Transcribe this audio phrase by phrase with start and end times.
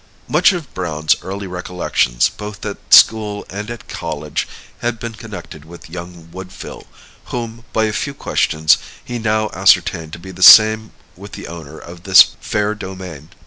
[0.27, 4.47] Much of Browne's early recollections, both at school and at college,
[4.79, 6.87] had been connected with young Woodville,
[7.25, 11.77] whom, by a few questions, he now ascertained to be the same with the owner
[11.77, 13.29] of this fair domain.